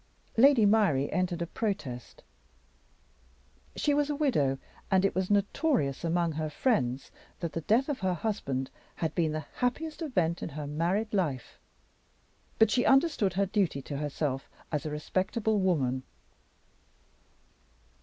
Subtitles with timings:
[0.35, 2.23] Lady Myrie entered a protest.
[3.75, 4.57] She was a widow;
[4.89, 9.31] and it was notorious among her friends that the death of her husband had been
[9.31, 11.59] the happiest event in her married life.
[12.57, 16.01] But she understood her duty to herself as a respectable woman.